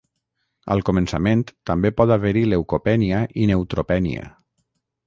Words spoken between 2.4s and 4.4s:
leucopènia i neutropènia.